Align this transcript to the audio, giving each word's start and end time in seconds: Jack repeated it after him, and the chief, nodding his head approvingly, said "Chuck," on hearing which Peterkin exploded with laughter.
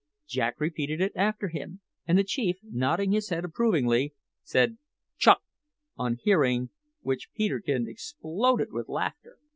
Jack 0.27 0.59
repeated 0.59 0.99
it 0.99 1.11
after 1.15 1.49
him, 1.49 1.81
and 2.07 2.17
the 2.17 2.23
chief, 2.23 2.57
nodding 2.63 3.11
his 3.11 3.29
head 3.29 3.45
approvingly, 3.45 4.15
said 4.41 4.79
"Chuck," 5.19 5.43
on 5.95 6.17
hearing 6.23 6.71
which 7.01 7.29
Peterkin 7.35 7.87
exploded 7.87 8.69
with 8.73 8.89
laughter. 8.89 9.37